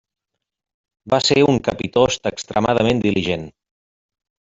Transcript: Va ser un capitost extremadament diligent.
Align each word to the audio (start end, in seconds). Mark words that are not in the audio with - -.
Va 1.13 1.19
ser 1.25 1.37
un 1.49 1.59
capitost 1.69 2.25
extremadament 2.31 3.03
diligent. 3.05 3.45